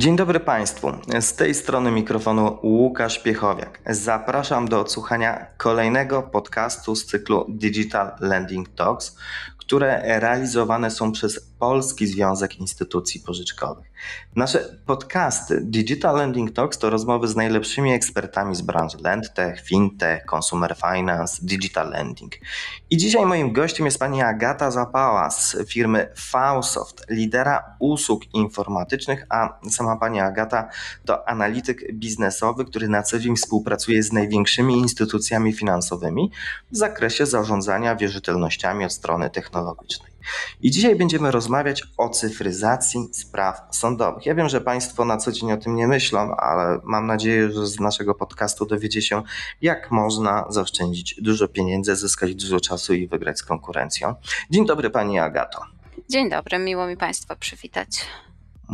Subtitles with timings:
[0.00, 0.92] Dzień dobry Państwu.
[1.20, 3.80] Z tej strony mikrofonu Łukasz Piechowiak.
[3.86, 9.16] Zapraszam do odsłuchania kolejnego podcastu z cyklu Digital Lending Talks,
[9.58, 13.90] które realizowane są przez Polski Związek Instytucji Pożyczkowych.
[14.36, 20.76] Nasze podcasty Digital Lending Talks to rozmowy z najlepszymi ekspertami z branży LendTech, FinTech, Consumer
[20.76, 22.32] Finance, Digital Lending.
[22.90, 29.58] I dzisiaj moim gościem jest pani Agata Zapała z firmy Fausoft, lidera usług informatycznych, a
[29.70, 30.68] sama pani Agata
[31.04, 36.30] to analityk biznesowy, który na co dzień współpracuje z największymi instytucjami finansowymi
[36.72, 40.09] w zakresie zarządzania wierzytelnościami od strony technologicznej.
[40.60, 44.26] I dzisiaj będziemy rozmawiać o cyfryzacji spraw sądowych.
[44.26, 47.66] Ja wiem, że Państwo na co dzień o tym nie myślą, ale mam nadzieję, że
[47.66, 49.22] z naszego podcastu dowiecie się,
[49.62, 54.14] jak można zaoszczędzić dużo pieniędzy, zyskać dużo czasu i wygrać z konkurencją.
[54.50, 55.60] Dzień dobry Pani Agato.
[56.08, 57.88] Dzień dobry, miło mi Państwa przywitać.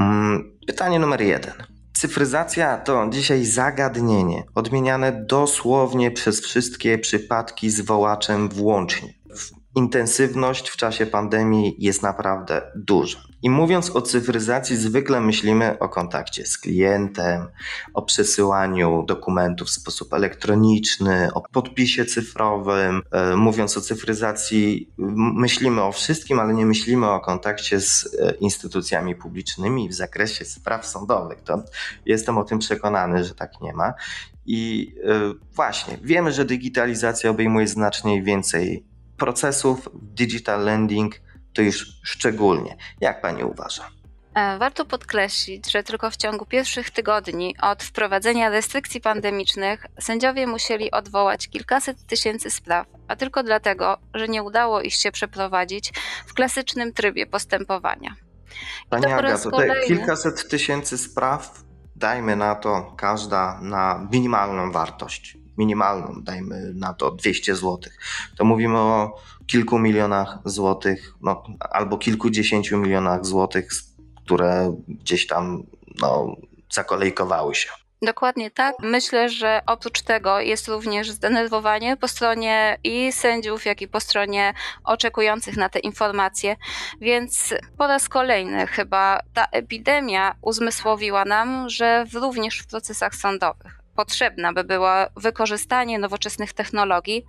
[0.01, 1.53] Mm, pytanie numer jeden.
[1.93, 9.16] Cyfryzacja to dzisiaj zagadnienie odmieniane dosłownie przez wszystkie przypadki z wołaczem włącznie
[9.77, 13.19] intensywność w czasie pandemii jest naprawdę duża.
[13.43, 17.47] I mówiąc o cyfryzacji, zwykle myślimy o kontakcie z klientem,
[17.95, 23.03] o przesyłaniu dokumentów w sposób elektroniczny, o podpisie cyfrowym.
[23.11, 24.91] E, mówiąc o cyfryzacji,
[25.35, 30.87] myślimy o wszystkim, ale nie myślimy o kontakcie z e, instytucjami publicznymi w zakresie spraw
[30.87, 31.43] sądowych.
[31.43, 31.63] To
[32.07, 33.93] jestem o tym przekonany, że tak nie ma.
[34.47, 41.21] I e, właśnie, wiemy, że digitalizacja obejmuje znacznie więcej procesów digital lending
[41.55, 42.77] to już szczególnie.
[43.01, 43.91] Jak pani uważa?
[44.35, 50.91] E, warto podkreślić, że tylko w ciągu pierwszych tygodni od wprowadzenia restrykcji pandemicznych sędziowie musieli
[50.91, 55.93] odwołać kilkaset tysięcy spraw, a tylko dlatego, że nie udało ich się przeprowadzić
[56.27, 58.15] w klasycznym trybie postępowania.
[58.91, 59.87] Pani Agato, kolejny...
[59.87, 61.63] kilkaset tysięcy spraw,
[61.97, 67.79] dajmy na to każda na minimalną wartość minimalną, dajmy na to 200 zł,
[68.37, 73.69] to mówimy o kilku milionach złotych, no, albo kilkudziesięciu milionach złotych,
[74.25, 75.63] które gdzieś tam
[76.01, 76.37] no,
[76.71, 77.69] zakolejkowały się.
[78.03, 78.75] Dokładnie tak.
[78.83, 84.55] Myślę, że oprócz tego jest również zdenerwowanie po stronie i sędziów, jak i po stronie
[84.85, 86.57] oczekujących na te informacje.
[87.01, 94.53] Więc po raz kolejny chyba ta epidemia uzmysłowiła nam, że również w procesach sądowych potrzebne
[94.53, 97.25] by było wykorzystanie nowoczesnych technologii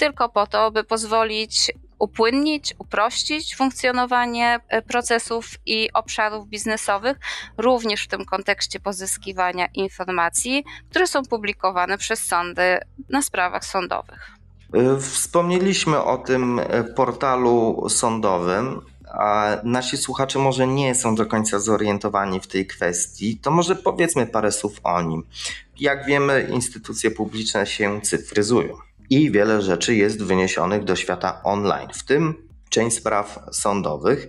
[0.00, 7.18] tylko po to, by pozwolić upłynnić, uprościć funkcjonowanie e, procesów i obszarów biznesowych,
[7.58, 12.78] również w tym kontekście pozyskiwania informacji, które są publikowane przez sądy
[13.08, 14.30] na sprawach sądowych.
[14.74, 18.80] E, wspomnieliśmy o tym e, portalu sądowym
[19.12, 24.26] a nasi słuchacze może nie są do końca zorientowani w tej kwestii, to może powiedzmy
[24.26, 25.26] parę słów o nim.
[25.80, 28.76] Jak wiemy, instytucje publiczne się cyfryzują
[29.10, 32.34] i wiele rzeczy jest wyniesionych do świata online, w tym
[32.68, 34.28] część spraw sądowych.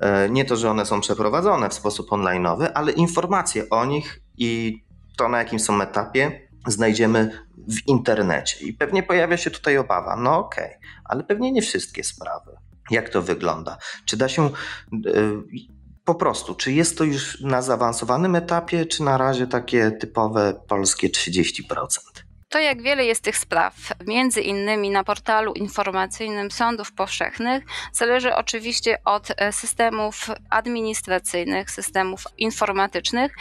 [0.00, 4.82] E, nie to, że one są przeprowadzone w sposób onlineowy, ale informacje o nich i
[5.16, 8.66] to, na jakim są etapie, znajdziemy w internecie.
[8.66, 12.56] I pewnie pojawia się tutaj obawa, no okej, okay, ale pewnie nie wszystkie sprawy.
[12.92, 13.78] Jak to wygląda?
[14.04, 14.50] Czy da się y,
[16.04, 21.08] po prostu, czy jest to już na zaawansowanym etapie, czy na razie takie typowe polskie
[21.08, 21.62] 30%?
[22.52, 23.74] To jak wiele jest tych spraw,
[24.06, 33.34] między innymi na portalu informacyjnym sądów powszechnych, zależy oczywiście od e, systemów administracyjnych, systemów informatycznych,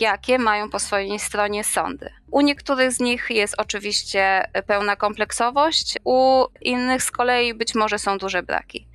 [0.00, 2.10] jakie mają po swojej stronie sądy.
[2.30, 8.18] U niektórych z nich jest oczywiście pełna kompleksowość, u innych z kolei być może są
[8.18, 8.88] duże braki.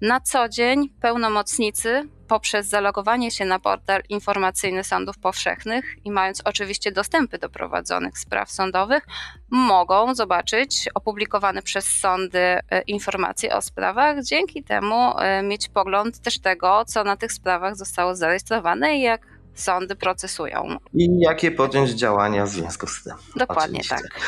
[0.00, 6.92] Na co dzień pełnomocnicy poprzez zalogowanie się na portal informacyjny sądów powszechnych i mając oczywiście
[6.92, 9.06] dostępy do prowadzonych spraw sądowych,
[9.50, 16.38] mogą zobaczyć opublikowane przez sądy e, informacje o sprawach, dzięki temu e, mieć pogląd też
[16.38, 20.76] tego, co na tych sprawach zostało zarejestrowane i jak sądy procesują.
[20.94, 23.12] I jakie podjąć działania w związku z tym.
[23.36, 24.08] Dokładnie Oczywiście.
[24.14, 24.20] tak.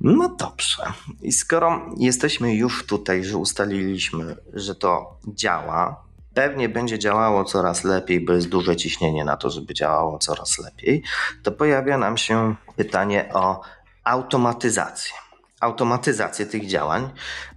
[0.00, 0.82] No dobrze.
[1.22, 6.07] I skoro jesteśmy już tutaj, że ustaliliśmy, że to działa,
[6.38, 11.02] pewnie będzie działało coraz lepiej, bo jest duże ciśnienie na to, żeby działało coraz lepiej,
[11.42, 13.60] to pojawia nam się pytanie o
[14.04, 15.12] automatyzację.
[15.60, 17.10] Automatyzację tych działań.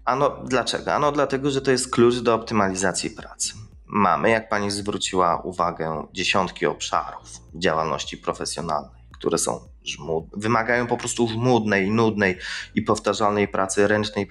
[0.05, 0.93] Ano dlaczego?
[0.93, 3.53] Ano dlatego, że to jest klucz do optymalizacji pracy.
[3.85, 11.27] Mamy, jak pani zwróciła uwagę, dziesiątki obszarów działalności profesjonalnej, które są żmud, wymagają po prostu
[11.27, 12.37] żmudnej, nudnej
[12.75, 14.27] i powtarzalnej pracy ręcznej,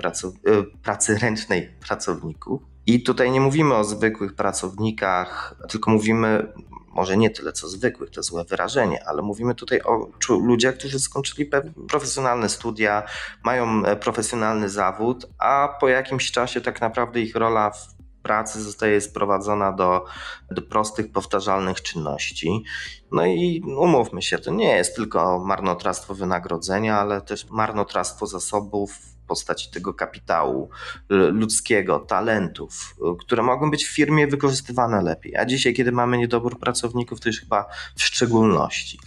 [0.46, 2.69] e, pracy ręcznej pracowników.
[2.87, 6.53] I tutaj nie mówimy o zwykłych pracownikach, tylko mówimy
[6.93, 11.50] może nie tyle co zwykłych, to złe wyrażenie, ale mówimy tutaj o ludziach, którzy skończyli
[11.88, 13.03] profesjonalne studia,
[13.44, 19.00] mają e, profesjonalny zawód, a po jakimś czasie tak naprawdę ich rola w pracy zostaje
[19.00, 20.05] sprowadzona do,
[20.50, 22.65] do prostych, powtarzalnych czynności.
[23.12, 29.71] No i umówmy się, to nie jest tylko marnotrawstwo wynagrodzenia, ale też marnotrawstwo zasobów postaci
[29.71, 30.71] tego kapitału
[31.09, 35.37] ludzkiego, talentów, które mogą być w firmie wykorzystywane lepiej.
[35.37, 37.67] A dzisiaj, kiedy mamy niedobór pracowników, to już chyba
[37.97, 38.99] w szczególności.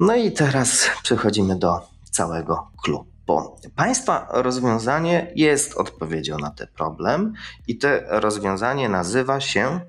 [0.00, 1.80] No i teraz przechodzimy do
[2.10, 7.32] całego klubu bo państwa rozwiązanie jest odpowiedzią na ten problem
[7.68, 9.80] i to rozwiązanie nazywa się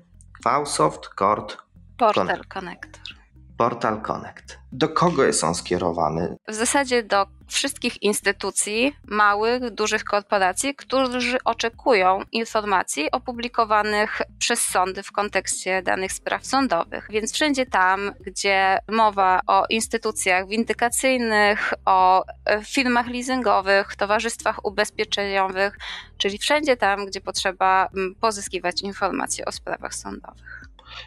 [0.42, 1.56] Cloudsoft Cord
[1.96, 3.13] Portal Connector.
[3.56, 4.58] Portal Connect.
[4.72, 6.36] Do kogo jest on skierowany?
[6.48, 15.12] W zasadzie do wszystkich instytucji, małych, dużych korporacji, którzy oczekują informacji opublikowanych przez sądy w
[15.12, 17.06] kontekście danych spraw sądowych.
[17.10, 22.24] Więc wszędzie tam, gdzie mowa o instytucjach windykacyjnych, o
[22.64, 25.78] firmach leasingowych, towarzystwach ubezpieczeniowych,
[26.18, 27.88] czyli wszędzie tam, gdzie potrzeba
[28.20, 30.64] pozyskiwać informacje o sprawach sądowych.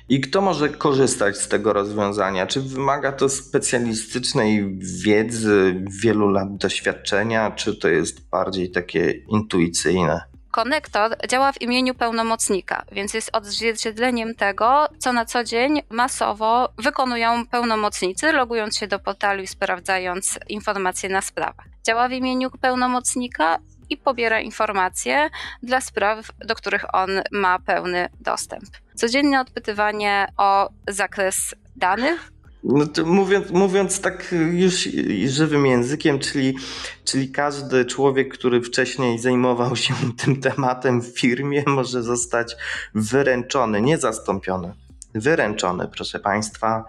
[0.09, 2.47] I kto może korzystać z tego rozwiązania?
[2.47, 10.21] Czy wymaga to specjalistycznej wiedzy, wielu lat doświadczenia, czy to jest bardziej takie intuicyjne?
[10.51, 17.47] Konektor działa w imieniu pełnomocnika, więc jest odzwierciedleniem tego, co na co dzień masowo wykonują
[17.47, 21.65] pełnomocnicy, logując się do portalu i sprawdzając informacje na sprawach.
[21.83, 25.29] Działa w imieniu pełnomocnika i pobiera informacje
[25.63, 28.65] dla spraw, do których on ma pełny dostęp.
[28.95, 32.31] Codzienne odpytywanie o zakres danych,
[32.63, 34.89] no mówiąc, mówiąc tak już
[35.25, 36.57] żywym językiem, czyli,
[37.03, 39.93] czyli każdy człowiek, który wcześniej zajmował się
[40.23, 42.55] tym tematem w firmie, może zostać
[42.95, 44.73] wyręczony, nie zastąpiony,
[45.13, 46.85] wyręczony, proszę Państwa,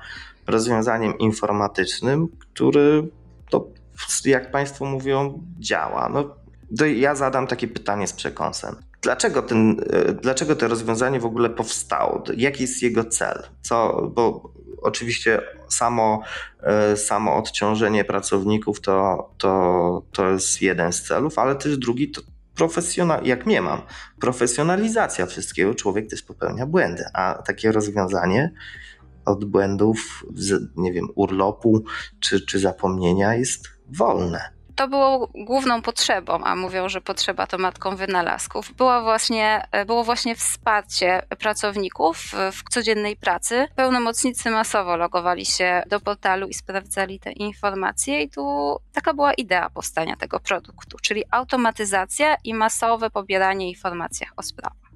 [0.46, 3.08] rozwiązaniem informatycznym, który
[3.50, 3.68] to,
[4.24, 6.08] jak Państwo mówią, działa.
[6.08, 6.36] No,
[6.96, 8.76] ja zadam takie pytanie z przekąsem.
[9.02, 12.24] Dlaczego, ten, e, dlaczego to rozwiązanie w ogóle powstało?
[12.36, 13.42] Jaki jest jego cel?
[13.60, 16.22] Co, bo oczywiście samo,
[16.62, 22.22] e, samo odciążenie pracowników to, to, to jest jeden z celów, ale też drugi to
[22.54, 23.82] profesjonal, jak nie mam,
[24.20, 25.74] profesjonalizacja wszystkiego.
[25.74, 28.52] Człowiek też popełnia błędy, a takie rozwiązanie
[29.24, 30.24] od błędów,
[30.76, 31.84] nie wiem, urlopu
[32.20, 37.96] czy, czy zapomnienia jest wolne to było główną potrzebą, a mówią, że potrzeba to matką
[37.96, 42.19] wynalazków, było właśnie, było właśnie wsparcie pracowników
[42.52, 43.69] w codziennej pracy.
[43.76, 49.70] Pełnomocnicy masowo logowali się do portalu i sprawdzali te informacje i tu taka była idea
[49.70, 54.88] powstania tego produktu, czyli automatyzacja i masowe pobieranie informacji o sprawach.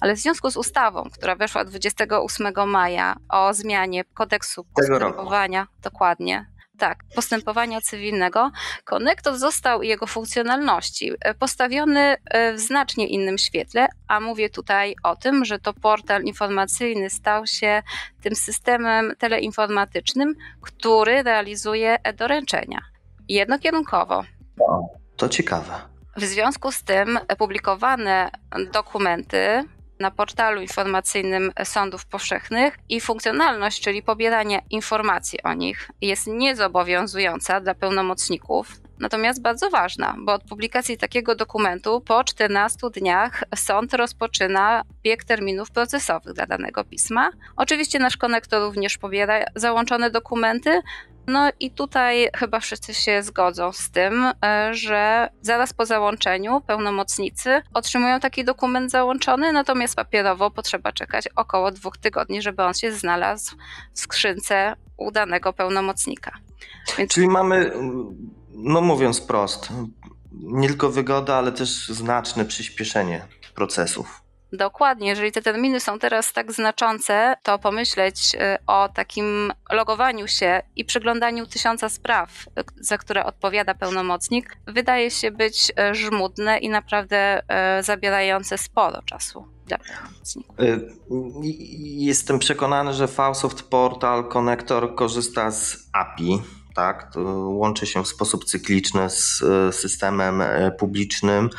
[0.00, 6.46] Ale w związku z ustawą, która weszła 28 maja o zmianie kodeksu postępowania, dokładnie,
[6.78, 8.50] tak, postępowania cywilnego,
[8.84, 14.94] konektor został i jego funkcjonalności e, postawiony e, w znacznie innym świetle, a mówię tutaj
[15.02, 17.82] o tym, że to portal informacyjny stał się
[18.22, 22.80] tym systemem teleinformatycznym, który realizuje e-doręczenia
[23.28, 24.24] jednokierunkowo.
[25.16, 25.72] To ciekawe.
[26.16, 28.30] W związku z tym publikowane
[28.72, 29.64] dokumenty
[30.00, 37.74] na portalu informacyjnym sądów powszechnych i funkcjonalność, czyli pobieranie informacji o nich, jest niezobowiązująca dla
[37.74, 38.68] pełnomocników,
[39.00, 45.70] natomiast bardzo ważna, bo od publikacji takiego dokumentu po 14 dniach sąd rozpoczyna bieg terminów
[45.70, 47.30] procesowych dla danego pisma.
[47.56, 50.80] Oczywiście nasz konektor również pobiera załączone dokumenty,
[51.28, 57.62] no i tutaj chyba wszyscy się zgodzą z tym, e, że zaraz po załączeniu pełnomocnicy
[57.74, 63.56] otrzymują taki dokument załączony, natomiast papierowo potrzeba czekać około dwóch tygodni, żeby on się znalazł
[63.92, 66.32] w skrzynce u danego pełnomocnika.
[66.98, 67.14] Więc...
[67.14, 67.72] Czyli mamy,
[68.58, 69.68] no mówiąc prost,
[70.32, 74.28] nie tylko wygoda, ale też znaczne przyspieszenie procesów.
[74.52, 80.62] Dokładnie, jeżeli te terminy są teraz tak znaczące, to pomyśleć y, o takim logowaniu się
[80.76, 86.68] i przeglądaniu tysiąca spraw, y, za które odpowiada pełnomocnik, wydaje się być y, żmudne i
[86.68, 87.42] naprawdę
[87.80, 89.44] zabierające sporo czasu.
[89.66, 90.56] Dla pełnomocników.
[91.80, 96.42] Jestem przekonany, że Fausoft Portal Connector korzysta z API,
[96.78, 97.12] tak?
[97.12, 99.42] To łączy się w sposób cykliczny z
[99.74, 100.42] systemem
[100.78, 101.50] publicznym.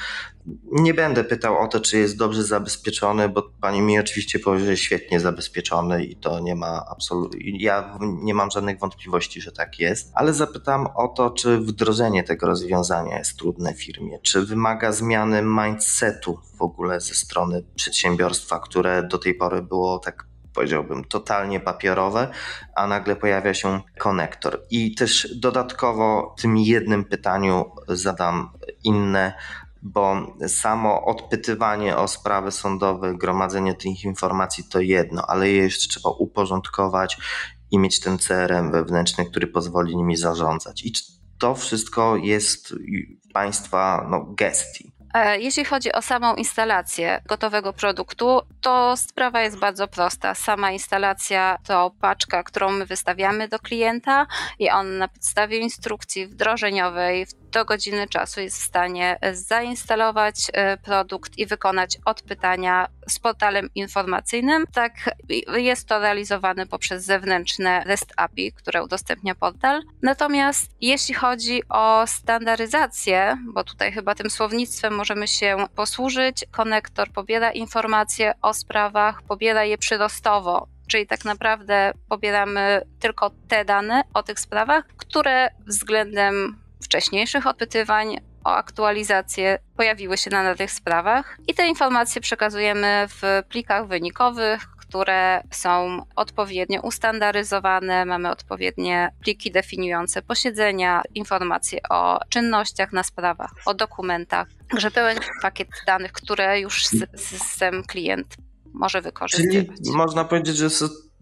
[0.72, 4.78] Nie będę pytał o to, czy jest dobrze zabezpieczony, bo pani mi oczywiście powie, że
[4.78, 7.40] świetnie zabezpieczony i to nie ma absolutnie.
[7.60, 12.48] Ja nie mam żadnych wątpliwości, że tak jest, ale zapytam o to, czy wdrożenie tego
[12.48, 19.18] rozwiązania jest trudne firmie, czy wymaga zmiany mindsetu w ogóle ze strony przedsiębiorstwa, które do
[19.18, 20.29] tej pory było tak
[20.60, 22.32] powiedziałbym, totalnie papierowe,
[22.76, 24.62] a nagle pojawia się konektor.
[24.70, 28.50] I też dodatkowo tym jednym pytaniu zadam
[28.84, 29.34] inne,
[29.82, 36.10] bo samo odpytywanie o sprawy sądowe, gromadzenie tych informacji to jedno, ale je jeszcze trzeba
[36.10, 37.18] uporządkować
[37.72, 40.84] i mieć ten CRM wewnętrzny, który pozwoli nimi zarządzać.
[40.84, 40.94] I
[41.38, 42.76] to wszystko jest
[43.34, 44.99] Państwa no, gestii.
[45.14, 50.36] E, jeśli chodzi o samą instalację gotowego produktu, to sprawa jest bardzo prosta.
[50.36, 54.28] Sama instalacja to paczka, którą my wystawiamy do klienta
[54.60, 60.78] i on na podstawie instrukcji wdrożeniowej do godziny czasu jest w stanie e, zainstalować e,
[60.78, 64.66] produkt i wykonać odpytania z portalem informacyjnym.
[64.74, 64.94] Tak,
[65.58, 69.82] jest to realizowane poprzez zewnętrzne REST API, które udostępnia portal.
[70.02, 77.52] Natomiast jeśli chodzi o standaryzację, bo tutaj chyba tym słownictwem możemy się posłużyć, konektor pobiera
[77.52, 84.40] informacje o sprawach, pobiera je przyrostowo czyli tak naprawdę pobieramy tylko te dane o tych
[84.40, 92.22] sprawach, które względem wcześniejszych odpytywań o aktualizację pojawiły się na tych sprawach i te informacje
[92.22, 102.20] przekazujemy w plikach wynikowych, które są odpowiednio ustandaryzowane, mamy odpowiednie pliki definiujące posiedzenia, informacje o
[102.30, 104.48] czynnościach na sprawach, o dokumentach.
[104.72, 108.36] Także pełen pakiet danych, które już system klient
[108.74, 109.78] może wykorzystywać.
[109.78, 110.70] Czyli można powiedzieć, że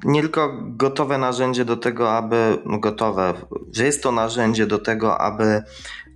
[0.04, 3.34] nie tylko gotowe narzędzie do tego, aby no gotowe,
[3.74, 5.64] że jest to narzędzie do tego, aby,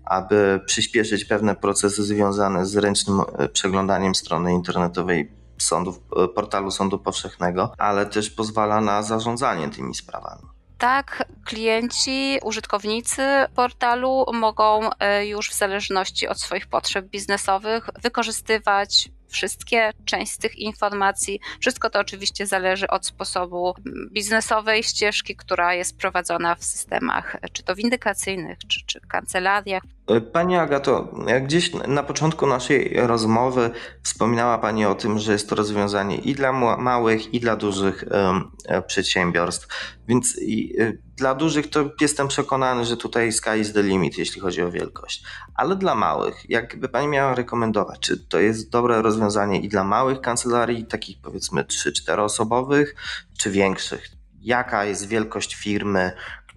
[0.06, 7.00] aby przyspieszyć pewne procesy związane z ręcznym e, przeglądaniem strony internetowej sądów, e, portalu sądu
[7.00, 10.42] powszechnego, ale też pozwala na zarządzanie tymi sprawami.
[10.78, 13.22] Tak, klienci, użytkownicy
[13.56, 20.56] portalu mogą e, już w zależności od swoich potrzeb biznesowych wykorzystywać wszystkie, część z tych
[20.56, 21.40] informacji.
[21.60, 23.74] Wszystko to oczywiście zależy od sposobu
[24.12, 29.84] biznesowej ścieżki, która jest prowadzona w systemach, czy to windykacyjnych, czy, czy kancelariach.
[30.34, 33.72] Pani Agato, gdzieś na początku naszej rozmowy
[34.03, 38.03] wspominała Pani o tym, że jest to rozwiązanie i dla małych, i dla dużych
[38.67, 39.67] e, przedsiębiorstw.
[40.08, 40.38] Więc
[40.79, 44.72] e, dla dużych to jestem przekonany, że tutaj sky is the limit, jeśli chodzi o
[44.72, 45.24] wielkość.
[45.55, 50.22] Ale dla małych, jakby Pani miała rekomendować, czy to jest dobre rozwiązanie i dla małych
[50.22, 52.96] kancelarii, takich powiedzmy 3-4 osobowych,
[53.38, 54.22] czy większych?
[54.41, 56.12] Jaka jest wielkość firmy,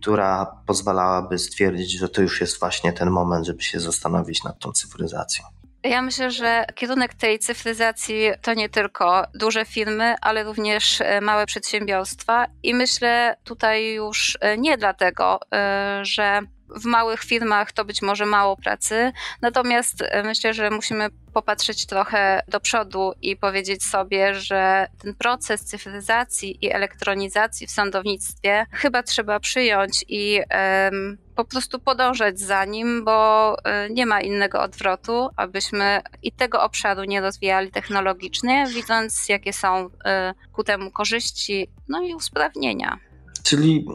[0.04, 4.72] która pozwalałaby stwierdzić, że to już jest właśnie ten moment, żeby się zastanowić nad tą
[4.72, 5.44] cyfryzacją.
[5.84, 11.46] Ja myślę, że kierunek tej cyfryzacji to nie tylko duże firmy, ale również e, małe
[11.46, 18.02] przedsiębiorstwa i myślę tutaj już e, nie dlatego, e, że w małych firmach to być
[18.02, 24.34] może mało pracy, natomiast e, myślę, że musimy popatrzeć trochę do przodu i powiedzieć sobie,
[24.34, 30.40] że ten proces cyfryzacji i elektronizacji w sądownictwie chyba trzeba przyjąć i
[30.90, 36.62] um, po prostu podążać za nim, bo e, nie ma innego odwrotu, abyśmy i tego
[36.62, 42.98] obszaru nie rozwijali technologicznie, widząc jakie są e, ku temu korzyści, no i usprawnienia.
[43.44, 43.86] Czyli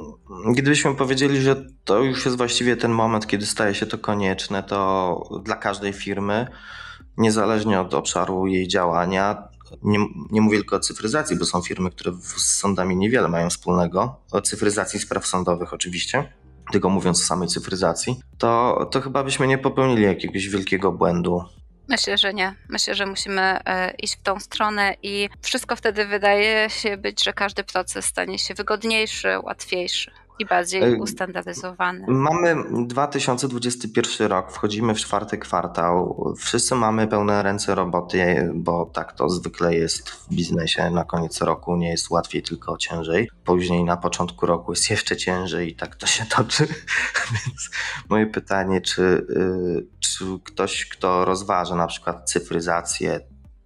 [0.51, 5.41] gdybyśmy powiedzieli, że to już jest właściwie ten moment, kiedy staje się to konieczne, to
[5.43, 6.47] dla każdej firmy,
[7.17, 9.47] niezależnie od obszaru jej działania,
[9.83, 9.99] nie,
[10.31, 14.41] nie mówię tylko o cyfryzacji, bo są firmy, które z sądami niewiele mają wspólnego, o
[14.41, 16.33] cyfryzacji spraw sądowych oczywiście,
[16.71, 21.43] tylko mówiąc o samej cyfryzacji, to, to chyba byśmy nie popełnili jakiegoś wielkiego błędu
[21.89, 22.55] Myślę, że nie.
[22.69, 27.34] Myślę, że musimy e, iść w tą stronę i wszystko wtedy wydaje się być, że
[27.34, 32.05] każdy proces stanie się wygodniejszy, łatwiejszy i bardziej ustandaryzowany.
[32.08, 32.55] Mamy
[32.88, 36.24] 2021 rok, wchodzimy w czwarty kwartał.
[36.38, 40.89] Wszyscy mamy pełne ręce roboty, bo tak to zwykle jest w biznesie.
[40.89, 43.29] Na koniec roku nie jest łatwiej, tylko ciężej.
[43.43, 46.67] Później na początku roku jest jeszcze ciężej i tak to się toczy.
[47.31, 47.69] Więc
[48.10, 53.19] moje pytanie, czy, y, czy ktoś, kto rozważa na przykład cyfryzację,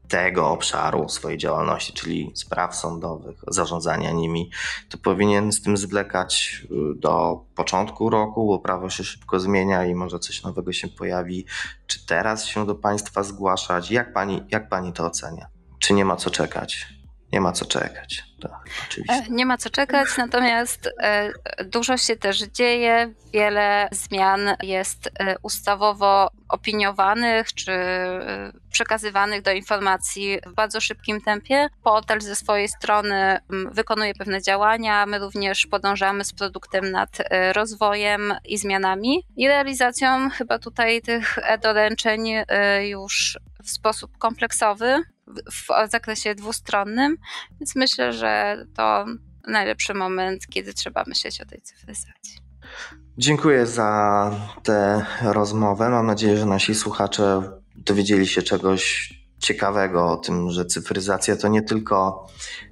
[0.07, 4.51] tego obszaru swojej działalności, czyli spraw sądowych, zarządzania nimi,
[4.89, 9.95] to powinien z tym zwlekać y, do początku roku, bo prawo się szybko zmienia i
[9.95, 11.45] może coś nowego się pojawi.
[11.87, 13.91] Czy teraz się do Państwa zgłaszać?
[13.91, 15.47] Jak Pani, jak pani to ocenia?
[15.79, 17.02] Czy nie ma co czekać?
[17.33, 18.23] Nie ma co czekać.
[18.41, 19.15] Tak, oczywiście.
[19.15, 21.31] E, nie ma co czekać, natomiast e,
[21.65, 27.71] dużo się też dzieje, wiele zmian jest e, ustawowo opiniowanych czy
[28.71, 31.67] przekazywanych do informacji w bardzo szybkim tempie.
[31.83, 33.39] Portal ze swojej strony
[33.71, 37.17] wykonuje pewne działania, my również podążamy z produktem nad
[37.53, 42.29] rozwojem i zmianami i realizacją chyba tutaj tych e-doręczeń
[42.81, 45.03] już w sposób kompleksowy.
[45.27, 47.17] W zakresie dwustronnym,
[47.59, 49.05] więc myślę, że to
[49.47, 52.37] najlepszy moment, kiedy trzeba myśleć o tej cyfryzacji.
[53.17, 54.31] Dziękuję za
[54.63, 55.89] tę rozmowę.
[55.89, 57.41] Mam nadzieję, że nasi słuchacze
[57.75, 62.27] dowiedzieli się czegoś ciekawego o tym, że cyfryzacja to nie tylko,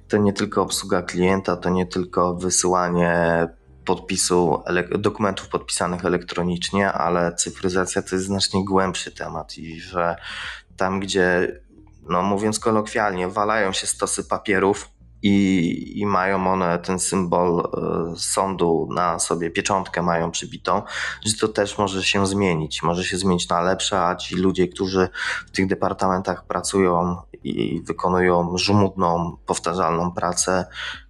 [0.08, 3.46] to nie tylko obsługa klienta, to nie tylko wysyłanie
[3.84, 4.62] podpisu
[4.98, 10.16] dokumentów podpisanych elektronicznie, ale cyfryzacja to jest znacznie głębszy temat i że
[10.76, 11.60] tam, gdzie,
[12.08, 14.88] no mówiąc kolokwialnie, walają się stosy papierów,
[15.22, 20.82] i, i mają one ten symbol e, sądu na sobie, pieczątkę mają przybitą,
[21.26, 22.82] że to też może się zmienić.
[22.82, 25.08] Może się zmienić na lepsze, a ci ludzie, którzy
[25.46, 30.66] w tych departamentach pracują i wykonują żmudną, powtarzalną pracę,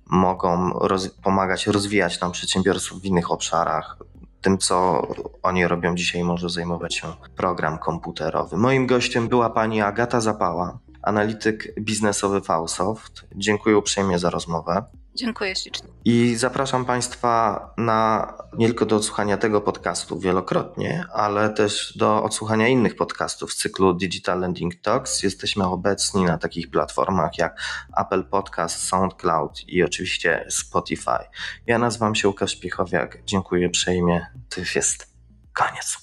[0.06, 3.96] mogą roz pomagać rozwijać nam przedsiębiorców w innych obszarach.
[4.42, 5.06] Tym, co
[5.42, 7.06] oni robią dzisiaj, może zajmować się
[7.36, 8.56] program komputerowy.
[8.56, 13.24] Moim gościem była pani Agata Zapała, analityk biznesowy Fausoft.
[13.34, 14.84] Dziękuję uprzejmie za rozmowę.
[15.14, 15.88] Dziękuję ślicznie.
[16.04, 22.68] I zapraszam Państwa na nie tylko do odsłuchania tego podcastu wielokrotnie, ale też do odsłuchania
[22.68, 25.22] innych podcastów z cyklu Digital Landing Talks.
[25.22, 27.60] Jesteśmy obecni na takich platformach jak
[27.96, 31.18] Apple Podcast, SoundCloud i oczywiście Spotify.
[31.66, 33.18] Ja nazywam się Łukasz Piechowiak.
[33.24, 34.26] Dziękuję uprzejmie.
[34.48, 35.14] To jest
[35.52, 35.98] koniec.